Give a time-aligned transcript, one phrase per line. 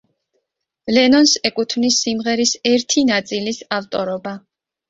[0.97, 4.35] ლენონს ეკუთვნის სიმღერის ერთი ნაწილის ავტორობა.